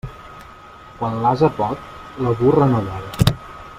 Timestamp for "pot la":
1.59-2.33